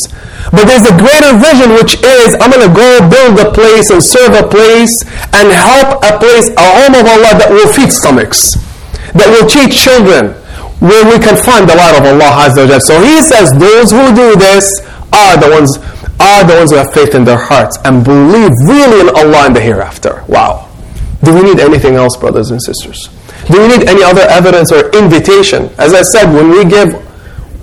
[0.52, 4.00] But there's a greater vision, which is I'm going to go build a place and
[4.00, 5.04] serve a place
[5.36, 8.56] and help a place, a home of Allah that will feed stomachs,
[9.12, 10.40] that will teach children,
[10.80, 14.16] where we can find the light of Allah Azza wa So He says, those who
[14.16, 14.72] do this
[15.12, 15.78] are the ones
[16.20, 19.54] are the ones who have faith in their hearts and believe really in Allah in
[19.54, 20.24] the hereafter.
[20.28, 20.67] Wow.
[21.24, 23.10] Do we need anything else, brothers and sisters?
[23.48, 25.70] Do we need any other evidence or invitation?
[25.78, 26.94] As I said, when we give,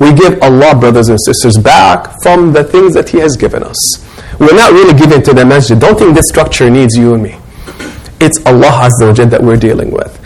[0.01, 3.79] we give Allah, brothers and sisters, back from the things that He has given us.
[4.41, 5.79] We're not really giving to the masjid.
[5.79, 7.37] Don't think this structure needs you and me.
[8.21, 10.19] It's Allah Azza wa that we're dealing with.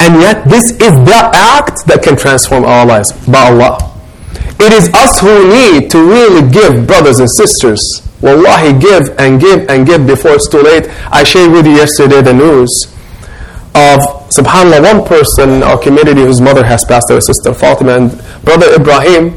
[0.00, 3.78] And yet, this is the act that can transform our lives by Allah.
[4.58, 9.68] It is us who need to really give, brothers and sisters, Wallahi, give and give
[9.68, 10.88] and give before it's too late.
[11.12, 12.70] I shared with you yesterday the news
[13.74, 14.00] of,
[14.32, 18.10] subhanAllah, one person in our community whose mother has passed away, Sister Fatima, and
[18.42, 19.32] Brother Ibrahim.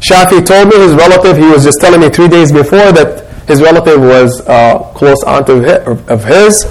[0.00, 3.60] Shafi told me his relative, he was just telling me three days before that his
[3.60, 6.64] relative was a close aunt of his,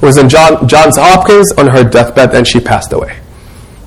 [0.00, 3.18] was in John, Johns Hopkins on her deathbed and she passed away.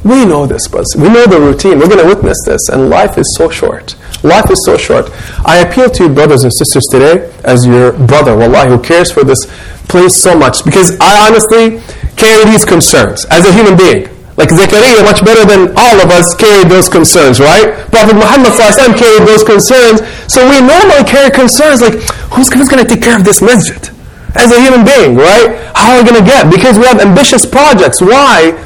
[0.04, 0.94] We know this, brothers.
[0.98, 1.80] We know the routine.
[1.80, 2.68] We're going to witness this.
[2.70, 3.96] And life is so short.
[4.24, 5.10] Life is so short.
[5.46, 9.24] I appeal to you, brothers and sisters, today as your brother, wallahi, who cares for
[9.24, 9.46] this
[9.88, 10.66] place so much.
[10.66, 11.80] Because I honestly
[12.16, 14.10] carry these concerns as a human being.
[14.36, 17.72] Like Zechariah, much better than all of us carried those concerns, right?
[17.94, 18.52] Prophet Muhammad
[18.98, 20.02] carried those concerns.
[20.28, 21.94] So we normally carry concerns like,
[22.34, 23.94] who's, who's going to take care of this masjid?
[24.36, 25.62] As a human being, right?
[25.75, 26.50] How are we going to get?
[26.50, 28.02] Because we have ambitious projects.
[28.02, 28.58] Why?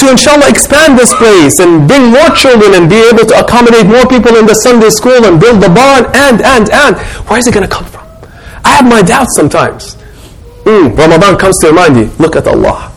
[0.00, 4.06] To inshallah expand this place and bring more children and be able to accommodate more
[4.08, 6.96] people in the Sunday school and build the barn and, and, and.
[7.28, 8.06] Where is it going to come from?
[8.64, 9.96] I have my doubts sometimes.
[10.64, 12.92] Mm, Ramadan comes to remind you, look at Allah.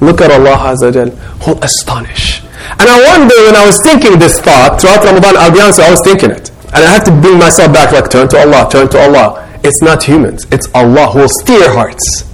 [0.00, 1.10] Look at Allah Azza Jal,
[1.44, 2.40] who'll astonish.
[2.78, 5.90] And I wonder when I was thinking this thought, throughout Ramadan, I'll be honest, I
[5.90, 6.50] was thinking it.
[6.72, 9.48] And I have to bring myself back, like, turn to Allah, turn to Allah.
[9.62, 12.24] It's not humans, it's Allah who will steer hearts.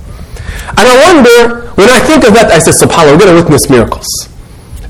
[0.68, 3.70] And I wonder, when I think of that, I say, subhanAllah, we're going to witness
[3.70, 4.06] miracles.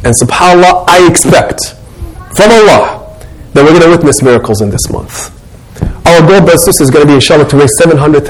[0.05, 1.75] And subhanAllah, I expect
[2.37, 3.05] from Allah
[3.53, 5.33] that we're going to witness miracles in this month.
[6.07, 8.25] Our goal, brothers and sisters, is going to be, inshallah, to raise $700,000.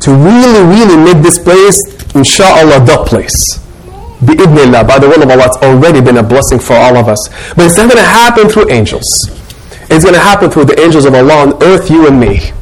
[0.00, 1.82] To really, really make this place,
[2.14, 3.58] inshallah, the place.
[4.24, 7.28] bi'idnillah, by the will of Allah, it's already been a blessing for all of us.
[7.56, 9.06] But it's not going to happen through angels.
[9.90, 12.52] It's going to happen through the angels of Allah on earth, you and me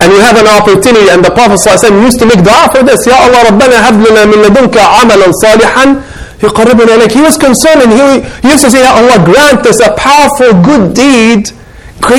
[0.00, 3.06] and you have an opportunity and the Prophet ﷺ used to make dua for this
[3.08, 6.04] Ya Allah Rabbana hablana min ladunka amalan salihan
[6.38, 10.52] he was concerned and he, he used to say Ya Allah grant us a powerful
[10.62, 11.48] good deed.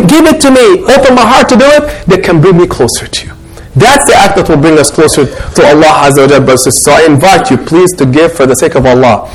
[0.10, 0.82] Give it to me.
[0.92, 3.34] Open my heart to do it that can bring me closer to you.
[3.76, 6.58] That's the act that will bring us closer to Allah Azza wa Jalla.
[6.58, 9.30] So I invite you please to give for the sake of Allah.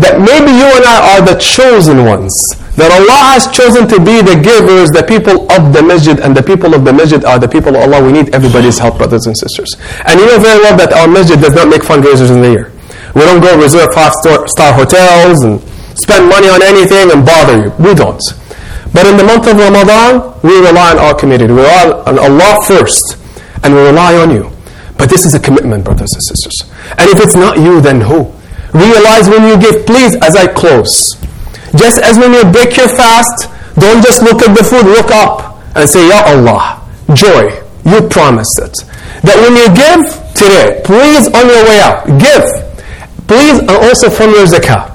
[0.00, 2.32] That maybe you and I are the chosen ones.
[2.76, 6.42] That Allah has chosen to be the givers, the people of the masjid, and the
[6.42, 8.00] people of the masjid are the people of Allah.
[8.00, 9.76] We need everybody's help, brothers and sisters.
[10.08, 12.72] And you know very well that our masjid does not make fundraisers in the year.
[13.14, 15.60] We don't go reserve five-star hotels and
[16.00, 17.70] spend money on anything and bother you.
[17.76, 18.22] We don't.
[18.96, 21.52] But in the month of Ramadan, we rely on our community.
[21.52, 23.20] We rely on Allah first,
[23.64, 24.48] and we rely on you.
[24.96, 26.56] But this is a commitment, brothers and sisters.
[26.96, 28.32] And if it's not you, then who?
[28.72, 31.12] Realize when you give, please, as I close.
[31.76, 33.48] Just as when you break your fast,
[33.80, 37.48] don't just look at the food, look up and say, Ya Allah, joy,
[37.88, 38.76] you promised it.
[39.24, 40.04] That when you give
[40.36, 42.44] today, please on your way out, give.
[43.26, 44.92] Please and also from your zakah.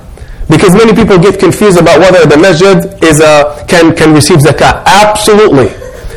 [0.50, 4.86] Because many people get confused about whether the masjid is a, can, can receive zakah.
[4.86, 5.68] Absolutely.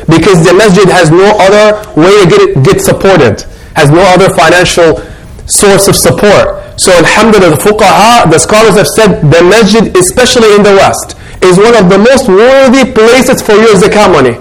[0.07, 3.41] Because the masjid has no other way to get it get supported,
[3.75, 4.99] has no other financial
[5.47, 6.60] source of support.
[6.81, 11.13] So alhamdulillah, the fuqaha, the scholars have said the masjid, especially in the West,
[11.45, 14.33] is one of the most worthy places for your zakah money.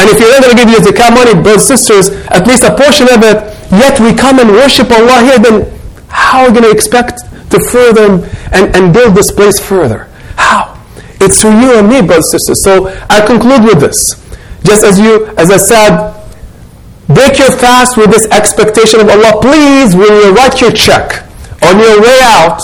[0.00, 2.72] And if you're not going to give your zakah money, brothers sisters, at least a
[2.72, 3.36] portion of it,
[3.68, 5.68] yet we come and worship Allah here, then
[6.08, 7.20] how are we going to expect
[7.52, 8.24] to further
[8.56, 10.08] and, and build this place further?
[10.40, 10.80] How?
[11.20, 12.64] It's through you and me, brothers sisters.
[12.64, 14.16] So I conclude with this.
[14.64, 16.16] Just as you, as I said,
[17.12, 19.36] break your fast with this expectation of Allah.
[19.44, 21.28] Please, when you write your check,
[21.64, 22.60] on your way out,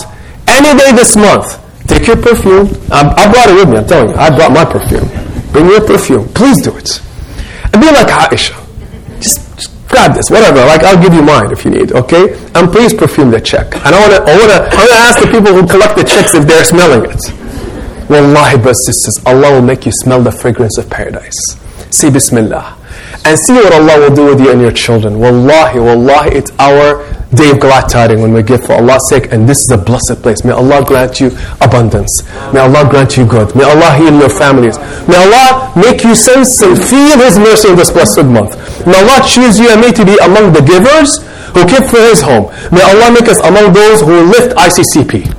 [0.49, 2.69] any day this month, take your perfume.
[2.91, 4.17] I, I brought it with me, I'm telling you.
[4.17, 5.09] I brought my perfume.
[5.53, 6.29] Bring your perfume.
[6.35, 7.01] Please do it.
[7.73, 8.55] And be like Aisha.
[9.21, 10.61] Just, just grab this, whatever.
[10.67, 12.35] Like I'll give you mine if you need, okay?
[12.55, 13.75] And please perfume the check.
[13.75, 16.47] And I wanna I wanna I wanna ask the people who collect the checks if
[16.47, 17.21] they're smelling it.
[18.09, 21.37] Wallahi, brothers sisters, Allah will make you smell the fragrance of paradise.
[21.91, 22.78] Say Bismillah.
[23.25, 25.19] And see what Allah will do with you and your children.
[25.19, 27.05] Wallahi, wallahi, it's our
[27.35, 30.23] day of glad tiding when we give for Allah's sake, and this is a blessed
[30.23, 30.45] place.
[30.45, 32.23] May Allah grant you abundance.
[32.55, 33.55] May Allah grant you good.
[33.55, 34.79] May Allah heal your families.
[35.09, 38.57] May Allah make you sense and feel His mercy in this blessed month.
[38.87, 41.19] May Allah choose you and me to be among the givers
[41.53, 42.49] who give for His home.
[42.73, 45.38] May Allah make us among those who lift ICCP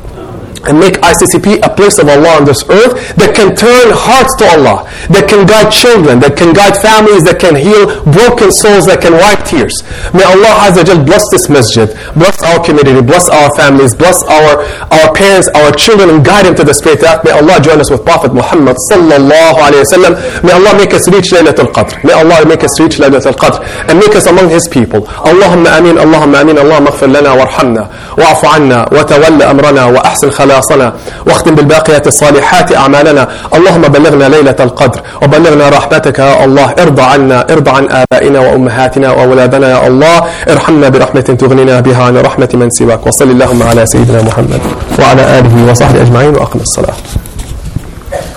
[0.67, 4.45] and make ICCP a place of Allah on this earth that can turn hearts to
[4.49, 9.05] Allah, that can guide children, that can guide families, that can heal broken souls, that
[9.05, 9.77] can wipe tears.
[10.17, 15.13] May Allah Azza bless this masjid, bless our community, bless our families, bless our, our
[15.13, 17.21] parents, our children, and guide them to the straight path.
[17.29, 20.17] May Allah join us with Prophet Muhammad sallallahu alayhi wasallam.
[20.41, 22.01] May Allah make us reach Laylatul Qadr.
[22.09, 23.61] May Allah make us reach Laylatul Qadr
[23.93, 25.05] and make us among His people.
[25.29, 30.94] Allahumma ameen, Allahumma ameen, Allahumma اغفر لنا وارحمنا واعف عنا وتول أمرنا وأحسن خلاصنا خلاصنا
[31.28, 33.28] واختم بالباقيات الصالحات أعمالنا.
[33.54, 36.74] اللهم بلغنا ليلة القدر وبلغنا رحمتك يا الله.
[36.80, 40.18] ارضى عنا ارضى عن آبائنا وأمهاتنا وأولادنا يا الله.
[40.50, 43.08] ارحمنا برحمة تغنينا بها عن رحمة من سواك.
[43.08, 44.62] وصل اللهم على سيدنا محمد
[45.00, 46.98] وعلى آله وصحبه أجمعين وأقم الصلاة.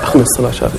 [0.04, 0.78] أقم الصلاة شافي